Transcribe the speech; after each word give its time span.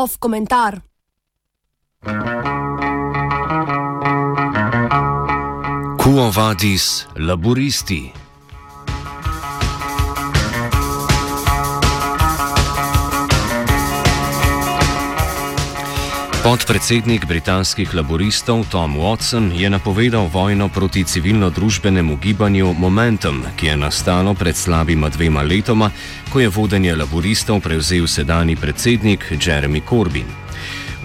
Off 0.00 0.16
komentar. 0.18 0.80
Quo 6.00 6.30
vadis 6.32 7.06
laboristi? 7.16 8.19
Podpredsednik 16.40 17.28
britanskih 17.28 17.94
laboristov 17.94 18.64
Tom 18.72 18.96
Watson 18.96 19.52
je 19.52 19.70
napovedal 19.70 20.24
vojno 20.32 20.68
proti 20.72 21.04
civilno-družbenemu 21.04 22.16
gibanju 22.16 22.72
Momentum, 22.72 23.44
ki 23.56 23.66
je 23.66 23.76
nastalo 23.76 24.32
pred 24.34 24.56
slabima 24.56 25.08
dvema 25.08 25.42
letoma, 25.42 25.90
ko 26.32 26.40
je 26.40 26.48
vodenje 26.48 26.96
laboristov 26.96 27.60
prevzel 27.60 28.06
sedani 28.08 28.56
predsednik 28.56 29.24
Jeremy 29.36 29.82
Corbyn. 29.84 30.24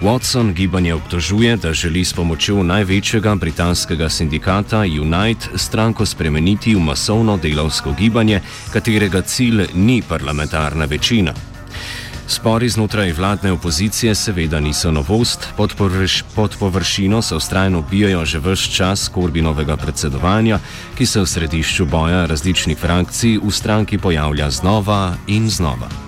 Watson 0.02 0.54
gibanje 0.54 0.94
obtožuje, 0.94 1.56
da 1.56 1.72
želi 1.72 2.04
s 2.04 2.12
pomočjo 2.12 2.62
največjega 2.62 3.34
britanskega 3.34 4.08
sindikata 4.08 4.78
Unite 4.78 5.48
stranko 5.54 6.06
spremeniti 6.06 6.74
v 6.74 6.80
masovno 6.80 7.36
delovsko 7.36 7.92
gibanje, 7.92 8.40
katerega 8.72 9.20
cilj 9.20 9.66
ni 9.74 10.02
parlamentarna 10.08 10.84
večina. 10.84 11.55
Spori 12.26 12.68
znotraj 12.68 13.12
vladne 13.12 13.52
opozicije 13.52 14.14
seveda 14.14 14.60
niso 14.60 14.90
novost, 14.90 15.48
pod, 15.56 15.74
površ, 15.74 16.24
pod 16.34 16.56
površino 16.58 17.22
se 17.22 17.34
ustrajno 17.34 17.84
bijajo 17.90 18.24
že 18.24 18.38
vse 18.38 18.70
čas 18.70 19.08
Korbinovega 19.08 19.76
predsedovanja, 19.76 20.58
ki 20.98 21.06
se 21.06 21.20
v 21.20 21.26
središču 21.26 21.86
boja 21.86 22.26
različnih 22.26 22.78
frakcij 22.78 23.38
v 23.38 23.50
stranki 23.50 23.98
pojavlja 23.98 24.50
znova 24.50 25.14
in 25.26 25.50
znova. 25.50 26.05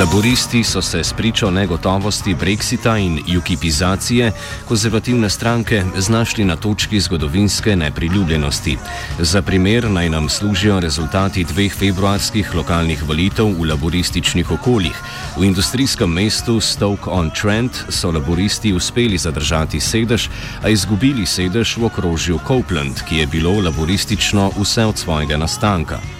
Laboristi 0.00 0.64
so 0.64 0.82
se 0.82 1.04
spričo 1.04 1.50
negotovosti 1.50 2.34
Brexita 2.34 2.98
in 2.98 3.22
jukipizacije 3.26 4.32
konzervativne 4.68 5.30
stranke 5.30 5.84
znašli 5.98 6.44
na 6.44 6.56
točki 6.56 7.00
zgodovinske 7.00 7.76
nepriljubljenosti. 7.76 8.76
Za 9.18 9.42
primer 9.42 9.90
naj 9.90 10.10
nam 10.10 10.28
služijo 10.28 10.80
rezultati 10.80 11.44
dveh 11.44 11.74
februarskih 11.74 12.54
lokalnih 12.54 13.08
volitev 13.08 13.46
v 13.46 13.68
laborističnih 13.68 14.50
okoljih. 14.50 15.02
V 15.36 15.44
industrijskem 15.44 16.10
mestu 16.10 16.60
Stoke-on-Trent 16.60 17.72
so 17.88 18.10
laboristi 18.10 18.72
uspeli 18.72 19.18
zadržati 19.18 19.80
sedež, 19.80 20.28
a 20.62 20.68
izgubili 20.68 21.26
sedež 21.26 21.76
v 21.76 21.84
okrožju 21.84 22.38
Copeland, 22.46 23.00
ki 23.08 23.16
je 23.16 23.26
bilo 23.26 23.60
laboristično 23.60 24.52
vse 24.60 24.84
od 24.84 24.98
svojega 24.98 25.36
nastanka. 25.36 26.15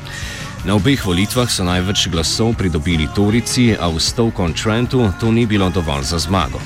Na 0.66 0.74
obeh 0.74 0.98
volitvah 0.98 1.46
so 1.46 1.62
največ 1.62 2.10
glasov 2.10 2.58
pridobili 2.58 3.06
Torici, 3.14 3.78
a 3.78 3.86
v 3.86 4.02
Stoke-on-Trentu 4.02 5.14
to 5.14 5.30
ni 5.30 5.46
bilo 5.46 5.70
dovolj 5.70 6.10
za 6.10 6.18
zmago. 6.18 6.58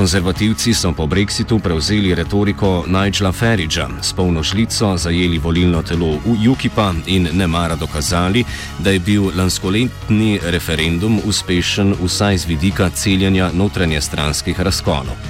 Konzervativci 0.00 0.72
so 0.72 0.96
po 0.96 1.04
brexitu 1.04 1.60
prevzeli 1.60 2.16
retoriko 2.16 2.88
Nigela 2.88 3.36
Faridža, 3.36 4.00
s 4.00 4.16
polno 4.16 4.40
žlico 4.40 4.96
zajeli 4.96 5.36
volilno 5.36 5.84
telo 5.84 6.16
UKIP-a 6.24 6.96
in 7.06 7.28
ne 7.36 7.46
mara 7.46 7.76
dokazali, 7.76 8.44
da 8.80 8.90
je 8.90 9.04
bil 9.04 9.28
lanskoletni 9.36 10.40
referendum 10.48 11.20
uspešen 11.24 11.94
vsaj 12.00 12.38
z 12.38 12.44
vidika 12.48 12.88
celjenja 12.90 13.52
notranje 13.52 14.00
stranskih 14.00 14.60
razkolov. 14.60 15.20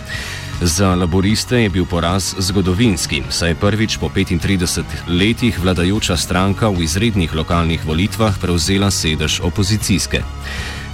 Za 0.64 0.94
laboriste 0.94 1.58
je 1.62 1.68
bil 1.68 1.84
poraz 1.84 2.34
zgodovinski, 2.38 3.22
saj 3.30 3.48
je 3.48 3.54
prvič 3.54 3.96
po 4.00 4.08
35 4.08 4.82
letih 5.08 5.58
vladajoča 5.60 6.16
stranka 6.16 6.68
v 6.68 6.88
izrednih 6.88 7.34
lokalnih 7.34 7.84
volitvah 7.84 8.38
prevzela 8.40 8.90
sedež 8.90 9.40
opozicijske. 9.44 10.22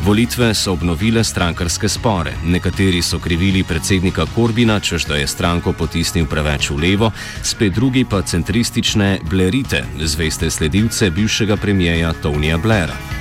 Volitve 0.03 0.55
so 0.55 0.73
obnovile 0.73 1.25
strankarske 1.25 1.89
spore. 1.89 2.35
Nekateri 2.45 3.03
so 3.03 3.19
krivili 3.19 3.63
predsednika 3.63 4.27
Korbina, 4.35 4.81
čež 4.81 5.07
da 5.07 5.17
je 5.17 5.31
stranko 5.31 5.73
potisnil 5.73 6.27
preveč 6.27 6.71
v 6.71 6.77
levo, 6.77 7.13
spet 7.43 7.73
drugi 7.73 8.05
pa 8.05 8.23
centristične 8.23 9.21
blerite, 9.23 9.85
zveste 10.03 10.51
sledilce 10.51 11.11
bivšega 11.11 11.57
premijeja 11.57 12.13
Tonija 12.13 12.59
Blaira. 12.59 13.20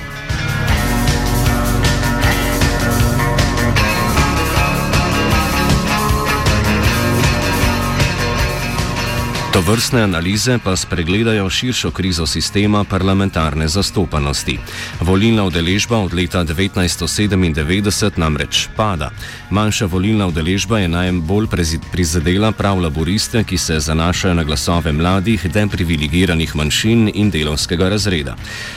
To 9.50 9.60
vrstne 9.60 10.02
analize 10.02 10.58
pa 10.64 10.76
spregledajo 10.76 11.50
širšo 11.50 11.90
krizo 11.90 12.26
sistema 12.26 12.84
parlamentarne 12.84 13.68
zastopanosti. 13.68 14.58
Volilna 15.00 15.44
udeležba 15.44 15.98
od 15.98 16.14
leta 16.14 16.44
1997 16.44 18.18
namreč 18.18 18.68
pada. 18.76 19.10
Manjša 19.50 19.86
volilna 19.86 20.26
udeležba 20.26 20.78
je 20.78 20.88
najbolj 20.88 21.46
prizadela 21.92 22.52
prav 22.52 22.78
laboriste, 22.78 23.42
ki 23.44 23.58
se 23.58 23.80
zanašajo 23.80 24.34
na 24.34 24.44
glasove 24.44 24.92
mladih, 24.92 25.46
deprivilegiranih 25.52 26.56
manjšin 26.56 27.10
in 27.14 27.30
delovskega 27.30 27.88
razreda. 27.88 28.36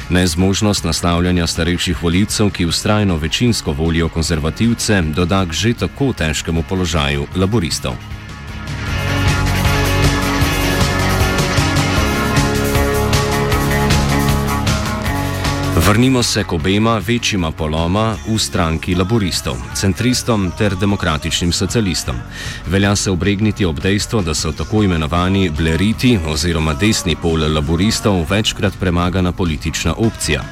Nezmožnost 0.09 0.84
nastavljanja 0.84 1.47
starejših 1.47 2.03
voljivcev, 2.03 2.50
ki 2.50 2.66
ustrajno 2.66 3.17
večinsko 3.17 3.72
volijo 3.72 4.09
konzervativce, 4.09 5.01
doda 5.01 5.45
k 5.45 5.53
že 5.53 5.73
tako 5.73 6.13
težkemu 6.13 6.63
položaju 6.69 7.28
laboristov. 7.35 8.22
Vrnimo 15.88 16.24
se 16.24 16.44
k 16.44 16.54
obema 16.54 17.02
večjima 17.08 17.52
poloma 17.52 18.16
v 18.28 18.38
stranki 18.40 18.96
laboristov, 18.96 19.56
centristom 19.76 20.52
ter 20.58 20.76
demokratičnim 20.76 21.52
socialistom. 21.52 22.16
Velja 22.68 22.96
se 22.96 23.12
obregniti 23.12 23.66
ob 23.66 23.80
dejstvo, 23.80 24.22
da 24.22 24.34
so 24.34 24.52
tako 24.52 24.84
imenovani 24.84 25.50
bleriti 25.50 26.20
oziroma 26.28 26.74
desni 26.74 27.16
pol 27.16 27.54
laboristov 27.54 28.26
večkrat 28.30 28.74
premagana 28.80 29.32
politična 29.32 29.94
opcija. 29.98 30.44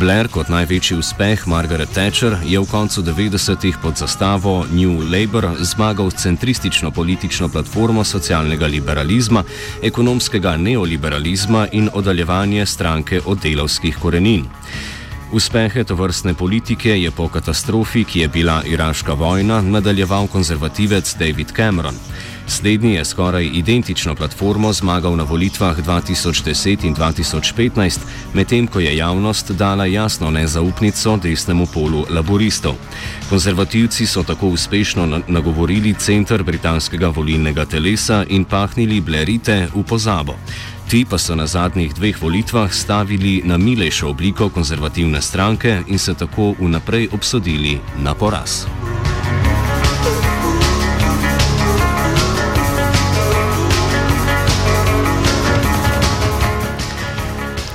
Blair 0.00 0.28
kot 0.28 0.48
največji 0.48 0.98
uspeh 0.98 1.46
Margaret 1.46 1.88
Thatcher 1.88 2.36
je 2.44 2.60
v 2.60 2.66
koncu 2.70 3.02
90-ih 3.02 3.78
pod 3.82 3.96
zastavo 3.96 4.66
New 4.70 5.00
Labour 5.00 5.56
zmagal 5.60 6.10
centristično 6.10 6.90
politično 6.90 7.48
platformo 7.48 8.04
socialnega 8.04 8.66
liberalizma, 8.66 9.44
ekonomskega 9.82 10.56
neoliberalizma 10.56 11.66
in 11.72 11.88
oddaljevanje 11.92 12.66
stranke 12.66 13.20
od 13.24 13.40
delovskih 13.42 13.96
korenin. 13.96 14.44
Uspehe 15.32 15.84
to 15.84 15.94
vrstne 15.94 16.34
politike 16.34 17.00
je 17.02 17.10
po 17.10 17.28
katastrofi, 17.28 18.04
ki 18.04 18.20
je 18.20 18.28
bila 18.28 18.62
iraška 18.66 19.12
vojna, 19.12 19.60
nadaljeval 19.60 20.26
konzervativec 20.26 21.14
David 21.18 21.52
Cameron. 21.56 21.94
Slednji 22.46 22.94
je 22.94 23.04
skoraj 23.04 23.50
identično 23.52 24.14
platformo 24.14 24.72
zmagal 24.72 25.16
na 25.16 25.24
volitvah 25.24 25.78
2010 25.78 26.86
in 26.86 26.94
2015, 26.94 27.98
medtem 28.34 28.66
ko 28.66 28.80
je 28.80 28.96
javnost 28.96 29.50
dala 29.50 29.86
jasno 29.86 30.30
nezaupnico 30.30 31.16
desnemu 31.16 31.66
polu 31.74 32.06
laboristov. 32.10 32.74
Konzervativci 33.28 34.06
so 34.06 34.22
tako 34.22 34.48
uspešno 34.48 35.20
nagovorili 35.28 35.94
center 35.94 36.42
britanskega 36.42 37.08
volilnega 37.08 37.64
telesa 37.64 38.24
in 38.28 38.44
pahnili 38.44 39.00
blerite 39.00 39.68
v 39.74 39.82
pozabo. 39.82 40.34
Ti 40.86 41.02
pa 41.10 41.18
so 41.18 41.34
na 41.34 41.46
zadnjih 41.46 41.94
dveh 41.94 42.22
volitvah 42.22 42.72
stavili 42.72 43.42
na 43.44 43.58
milejšo 43.58 44.08
obliko 44.08 44.48
konzervativne 44.48 45.22
stranke 45.22 45.82
in 45.86 45.98
se 45.98 46.14
tako 46.14 46.54
vnaprej 46.60 47.08
obsodili 47.12 47.78
na 47.98 48.14
poraz. 48.14 48.66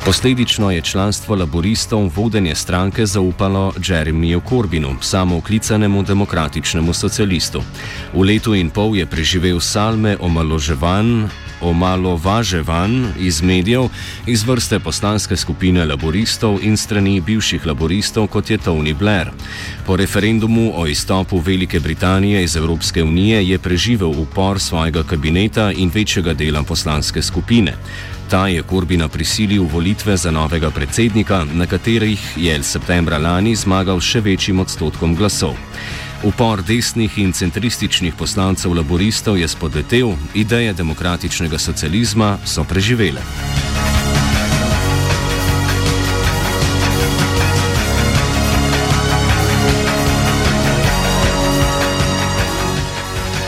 Posledično 0.05 0.71
je 0.71 0.81
članstvo 0.81 1.35
laboristov 1.35 2.11
vodenje 2.15 2.55
stranke 2.55 3.05
zaupalo 3.05 3.73
Jeremiju 3.87 4.41
Corbinu, 4.49 4.95
samooklicanemu 5.01 6.03
demokratičnemu 6.03 6.93
socialistu. 6.93 7.61
V 8.13 8.23
letu 8.23 8.55
in 8.55 8.69
pol 8.69 8.95
je 8.95 9.05
preživel 9.05 9.59
salme 9.59 10.17
omaloževanj, 10.19 11.27
omalovaževanj 11.61 13.05
iz 13.19 13.41
medijev, 13.41 13.89
iz 14.25 14.43
vrste 14.43 14.79
poslanske 14.79 15.37
skupine 15.37 15.85
laboristov 15.85 16.59
in 16.61 16.77
strani 16.77 17.21
bivših 17.21 17.65
laboristov, 17.65 18.27
kot 18.27 18.49
je 18.49 18.57
Tony 18.57 18.93
Blair. 18.93 19.31
Po 19.85 19.95
referendumu 19.95 20.71
o 20.75 20.87
izstopu 20.87 21.39
Velike 21.39 21.79
Britanije 21.79 22.43
iz 22.43 22.55
Evropske 22.55 23.03
unije 23.03 23.47
je 23.47 23.59
preživel 23.59 24.09
upor 24.09 24.59
svojega 24.59 25.03
kabineta 25.03 25.71
in 25.71 25.91
večjega 25.93 26.33
dela 26.33 26.63
poslanske 26.63 27.21
skupine. 27.21 27.73
Ta 28.31 28.47
je 28.47 28.63
Korbina 28.63 29.07
prisilil 29.07 29.63
v 29.63 29.73
volitve 29.73 30.17
za 30.17 30.31
novega 30.31 30.69
predsednika, 30.71 31.45
na 31.53 31.65
katerih 31.65 32.37
je 32.37 32.63
septembra 32.63 33.17
lani 33.17 33.55
zmagal 33.55 33.99
še 33.99 34.21
večjim 34.23 34.59
odstotkom 34.63 35.15
glasov. 35.15 35.57
Upor 36.23 36.61
desnih 36.61 37.17
in 37.17 37.33
centrističnih 37.33 38.13
poslancev 38.13 38.73
laboristov 38.73 39.37
je 39.37 39.47
spodletel, 39.47 40.13
ideje 40.33 40.73
demokratičnega 40.73 41.57
socializma 41.57 42.37
so 42.45 42.63
preživele. 42.63 43.21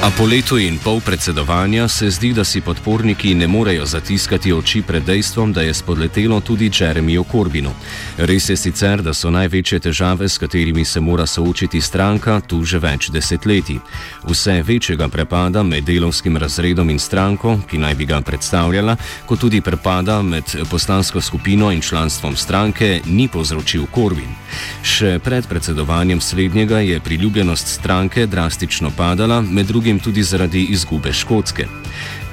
A 0.03 0.11
po 0.11 0.25
letu 0.27 0.57
in 0.59 0.75
pol 0.83 0.99
predsedovanja 0.99 1.87
se 1.87 2.09
zdi, 2.11 2.33
da 2.33 2.43
si 2.43 2.61
podporniki 2.61 3.35
ne 3.35 3.47
morejo 3.47 3.85
zatiskati 3.85 4.53
oči 4.53 4.81
pred 4.81 5.03
dejstvom, 5.03 5.53
da 5.53 5.61
je 5.61 5.73
spodletelo 5.73 6.39
tudi 6.39 6.71
Jeremiju 6.79 7.23
Korbinu. 7.23 7.71
Res 8.17 8.49
je 8.49 8.57
sicer, 8.57 9.01
da 9.01 9.13
so 9.13 9.31
največje 9.31 9.79
težave, 9.79 10.27
s 10.29 10.37
katerimi 10.37 10.85
se 10.85 10.99
mora 10.99 11.25
soočiti 11.25 11.81
stranka, 11.81 12.41
tu 12.47 12.65
že 12.65 12.79
več 12.83 13.07
desetletij. 13.15 13.79
Vse 14.27 14.57
večjega 14.67 15.07
prepada 15.07 15.63
med 15.63 15.87
delovskim 15.87 16.37
razredom 16.37 16.89
in 16.89 16.99
stranko, 16.99 17.59
ki 17.69 17.77
naj 17.77 17.95
bi 17.95 18.05
ga 18.05 18.19
predstavljala, 18.21 18.97
kot 19.25 19.39
tudi 19.39 19.61
prepada 19.61 20.21
med 20.21 20.43
poslansko 20.69 21.21
skupino 21.21 21.71
in 21.71 21.81
članstvom 21.81 22.35
stranke, 22.35 22.99
ni 23.05 23.27
povzročil 23.27 23.87
Korbin. 23.91 24.35
Še 24.83 25.19
pred 25.23 25.47
predsedovanjem 25.47 26.21
slednjega 26.21 26.79
je 26.79 26.99
priljubljenost 26.99 27.67
stranke 27.67 28.27
drastično 28.27 28.91
padala, 28.97 29.41
med 29.41 29.65
drugim 29.67 29.92
drugim 29.93 29.99
tudi 29.99 30.23
zaradi 30.23 30.63
izgube 30.63 31.13
Škotske. 31.13 31.67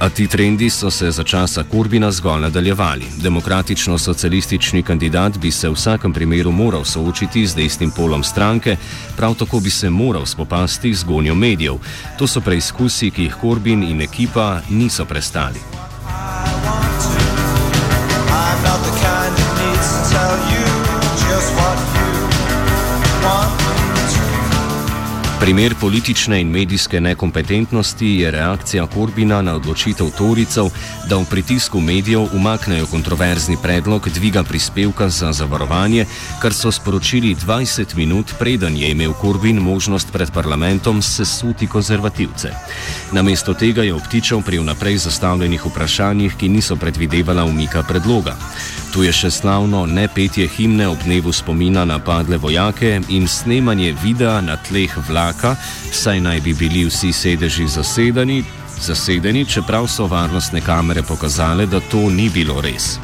A 0.01 0.09
ti 0.09 0.27
trendi 0.27 0.71
so 0.71 0.91
se 0.91 1.11
za 1.11 1.25
časa 1.25 1.65
Kurbina 1.65 2.11
zgolj 2.11 2.41
nadaljevali. 2.41 3.05
Demokratično-socialistični 3.23 4.83
kandidat 4.83 5.39
bi 5.39 5.51
se 5.51 5.69
v 5.69 5.73
vsakem 5.73 6.13
primeru 6.13 6.53
moral 6.53 6.85
soočiti 6.85 7.47
z 7.47 7.55
desnim 7.55 7.91
polom 7.91 8.25
stranke, 8.25 8.77
prav 9.17 9.35
tako 9.35 9.61
bi 9.61 9.71
se 9.71 9.91
moral 9.91 10.27
spopasti 10.27 10.95
z 10.95 11.05
gonjo 11.05 11.35
medijev. 11.35 11.79
To 12.19 12.27
so 12.27 12.41
preizkusi, 12.41 13.11
ki 13.11 13.23
jih 13.23 13.37
Kurbin 13.41 13.83
in 13.83 14.01
ekipa 14.01 14.61
niso 14.71 15.05
prestali. 15.05 15.61
Primer 25.41 25.75
politične 25.81 26.41
in 26.41 26.51
medijske 26.51 27.01
nekompetentnosti 27.01 28.07
je 28.07 28.31
reakcija 28.31 28.87
Korbina 28.87 29.43
na 29.43 29.55
odločitev 29.55 30.11
Toricev, 30.19 30.69
da 31.09 31.17
v 31.17 31.25
pritisku 31.31 31.81
medijev 31.81 32.27
umaknejo 32.37 32.87
kontroverzni 32.87 33.57
predlog 33.63 34.09
dviga 34.09 34.43
prispevka 34.43 35.09
za 35.09 35.33
zavarovanje, 35.33 36.05
kar 36.43 36.55
so 36.55 36.73
sporočili 36.73 37.35
20 37.35 37.97
minut 37.97 38.35
preden 38.39 38.77
je 38.77 38.91
imel 38.91 39.13
Korbin 39.13 39.57
možnost 39.57 40.13
pred 40.13 40.31
parlamentom 40.31 41.03
sesuti 41.03 41.67
konzervativce. 41.67 42.53
Namesto 43.13 43.55
tega 43.55 43.83
je 43.83 43.95
obtičal 43.95 44.43
pri 44.43 44.59
vnaprej 44.59 44.97
zastavljenih 44.97 45.67
vprašanjih, 45.67 46.37
ki 46.37 46.49
niso 46.49 46.77
predvidevala 46.77 47.45
umika 47.45 47.83
predloga. 47.83 48.37
Tu 48.91 49.05
je 49.07 49.13
še 49.15 49.29
slavno 49.31 49.85
nepetje 49.87 50.49
himne 50.51 50.89
ob 50.91 50.99
dnevu 51.05 51.33
spomina 51.33 51.85
na 51.85 51.99
padle 52.03 52.37
vojake 52.37 53.01
in 53.09 53.29
snemanje 53.29 53.93
videa 54.03 54.41
na 54.41 54.57
tleh 54.57 54.91
vlaka, 55.09 55.55
saj 55.93 56.19
naj 56.21 56.41
bi 56.41 56.55
bili 56.55 56.83
vsi 56.89 57.13
sedeži 57.13 57.69
zasedeni, 57.71 58.43
zasedeni, 58.83 59.45
čeprav 59.47 59.87
so 59.87 60.09
varnostne 60.11 60.61
kamere 60.61 61.03
pokazale, 61.03 61.67
da 61.67 61.81
to 61.81 62.11
ni 62.11 62.29
bilo 62.35 62.61
res. 62.61 62.99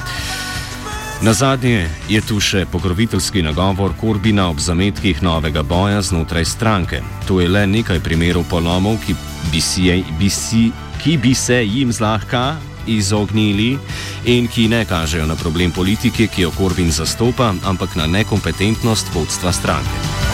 Na 1.23 1.33
zadnje 1.33 1.87
je 2.09 2.21
tu 2.21 2.41
še 2.41 2.67
pokroviteljski 2.73 3.43
nagovor 3.47 3.95
Korbina 4.01 4.51
ob 4.51 4.59
zametkih 4.61 5.23
novega 5.23 5.63
boja 5.63 6.03
znotraj 6.03 6.45
stranke. 6.45 7.01
Tu 7.29 7.41
je 7.41 7.49
le 7.49 7.67
nekaj 7.67 8.03
primerov 8.03 8.45
polomov, 8.51 8.99
ki 9.07 9.15
bi, 9.53 9.61
si, 9.63 9.87
bi, 10.19 10.31
si, 10.31 10.73
ki 10.99 11.17
bi 11.17 11.35
se 11.35 11.63
jim 11.65 11.93
zlahka 11.93 12.57
izognili 12.87 13.79
in 14.25 14.49
ki 14.49 14.69
ne 14.69 14.85
kažejo 14.85 15.27
na 15.27 15.35
problem 15.35 15.73
politike, 15.73 16.27
ki 16.27 16.43
jo 16.43 16.51
Korbin 16.51 16.93
zastopa, 16.93 17.55
ampak 17.65 17.97
na 17.97 18.07
nekompetentnost 18.07 19.15
vodstva 19.15 19.53
stranke. 19.53 20.26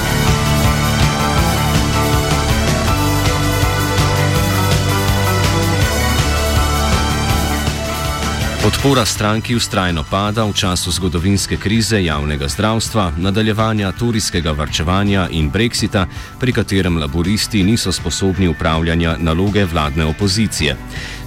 Podpora 8.73 9.05
stranki 9.05 9.53
ustrajno 9.55 10.01
pada 10.11 10.49
v 10.49 10.57
času 10.57 10.91
zgodovinske 10.91 11.57
krize 11.61 12.01
javnega 12.05 12.49
zdravstva, 12.49 13.13
nadaljevanja 13.21 13.93
turijskega 13.93 14.53
varčevanja 14.57 15.29
in 15.31 15.51
brexita, 15.53 16.07
pri 16.41 16.53
katerem 16.53 16.97
laboristi 16.99 17.63
niso 17.63 17.93
sposobni 17.93 18.49
upravljanja 18.49 19.17
naloge 19.21 19.65
vladne 19.65 20.05
opozicije. 20.05 20.77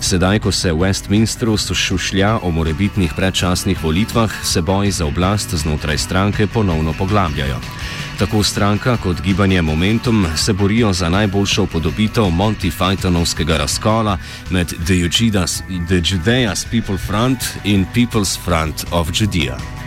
Sedaj, 0.01 0.39
ko 0.39 0.51
se 0.51 0.73
v 0.73 0.89
Westminsteru 0.89 1.57
sušlja 1.57 2.39
o 2.41 2.51
morebitnih 2.51 3.13
predčasnih 3.13 3.83
volitvah, 3.83 4.31
se 4.43 4.61
boji 4.61 4.91
za 4.91 5.05
oblast 5.05 5.53
znotraj 5.53 5.97
stranke 5.97 6.47
ponovno 6.47 6.93
poglabljajo. 6.97 7.61
Tako 8.19 8.43
stranka 8.43 8.97
kot 8.97 9.21
gibanje 9.21 9.61
Momentum 9.61 10.25
se 10.35 10.53
borijo 10.53 10.93
za 10.93 11.09
najboljšo 11.09 11.65
podobitev 11.65 12.23
Monty 12.23 12.71
Pythonovskega 12.79 13.57
razkola 13.57 14.17
med 14.49 14.67
The, 14.67 14.93
Judeas, 14.93 15.63
The 15.87 16.01
Judeas 16.05 16.65
People 16.65 16.97
Front 16.97 17.39
in 17.63 17.85
People's 17.95 18.39
Front 18.45 18.85
of 18.91 19.09
Judea. 19.19 19.84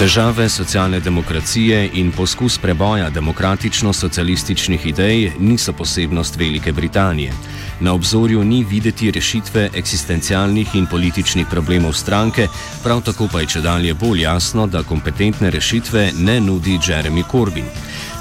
Težave 0.00 0.48
socialne 0.48 1.00
demokracije 1.00 1.90
in 1.94 2.12
poskus 2.12 2.58
preboja 2.58 3.10
demokratično-socialističnih 3.10 4.86
idej 4.86 5.32
niso 5.38 5.72
posebnost 5.72 6.36
Velike 6.36 6.72
Britanije. 6.72 7.32
Na 7.80 7.92
obzorju 7.92 8.44
ni 8.44 8.64
videti 8.64 9.10
rešitve 9.10 9.68
eksistencialnih 9.74 10.74
in 10.74 10.86
političnih 10.86 11.46
problemov 11.50 11.92
stranke, 11.92 12.48
prav 12.82 13.02
tako 13.02 13.28
pa 13.32 13.40
je 13.40 13.46
če 13.46 13.60
dalje 13.60 13.94
bolj 13.94 14.22
jasno, 14.22 14.66
da 14.66 14.82
kompetentne 14.82 15.50
rešitve 15.50 16.12
ne 16.18 16.40
nudi 16.40 16.78
Jeremy 16.78 17.22
Corbyn. 17.30 17.68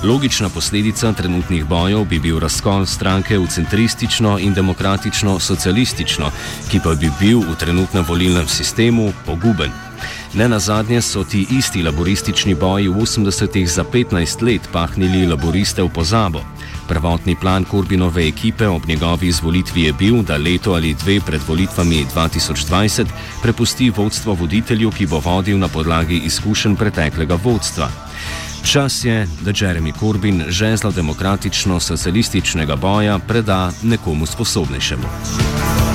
Logična 0.03 0.49
posledica 0.49 1.13
trenutnih 1.13 1.65
bojev 1.65 2.03
bi 2.03 2.19
bil 2.19 2.39
razkol 2.39 2.85
stranke 2.85 3.37
v 3.37 3.47
centristično 3.47 4.39
in 4.39 4.53
demokratično-socialistično, 4.53 6.31
ki 6.71 6.79
pa 6.83 6.95
bi 6.95 7.11
bil 7.19 7.39
v 7.39 7.55
trenutnem 7.55 8.03
volilnem 8.03 8.47
sistemu 8.47 9.13
poguben. 9.25 9.88
Ne 10.33 10.49
na 10.49 10.59
zadnje 10.59 11.01
so 11.01 11.23
ti 11.23 11.45
isti 11.51 11.83
laboristični 11.83 12.55
boji 12.55 12.87
v 12.87 12.95
80-ih 12.95 13.69
za 13.69 13.83
15 13.83 14.43
let 14.45 14.69
pahnili 14.71 15.27
laboriste 15.27 15.83
v 15.83 15.89
pozabo. 15.89 16.41
Prvotni 16.87 17.35
plan 17.35 17.65
Kurbinove 17.65 18.27
ekipe 18.27 18.67
ob 18.67 18.87
njegovi 18.87 19.27
izvolitvi 19.27 19.83
je 19.83 19.93
bil, 19.93 20.21
da 20.23 20.37
leto 20.37 20.73
ali 20.73 20.93
dve 20.93 21.19
pred 21.25 21.41
volitvami 21.47 22.05
2020 22.15 23.05
prepusti 23.41 23.89
vodstvo 23.89 24.33
voditelju, 24.33 24.91
ki 24.91 25.07
bo 25.07 25.19
vodil 25.19 25.59
na 25.59 25.67
podlagi 25.67 26.21
izkušenj 26.25 26.75
preteklega 26.75 27.37
vodstva. 27.43 27.89
Čas 28.63 29.05
je, 29.05 29.27
da 29.41 29.51
Jeremy 29.51 29.93
Corbyn 29.99 30.49
žezlo 30.49 30.91
demokratično-socialističnega 30.91 32.75
boja 32.75 33.19
preda 33.19 33.71
nekomu 33.83 34.25
sposobnejšemu. 34.25 35.88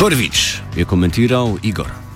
Prvič 0.00 0.64
je 0.72 0.84
komentiral 0.88 1.60
Igor. 1.60 2.09